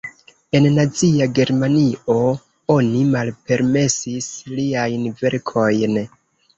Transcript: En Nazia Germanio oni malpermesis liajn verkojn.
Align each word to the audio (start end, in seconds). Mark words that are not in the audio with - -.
En 0.59 0.63
Nazia 0.77 1.27
Germanio 1.39 2.17
oni 2.79 3.05
malpermesis 3.13 4.33
liajn 4.59 5.09
verkojn. 5.25 6.07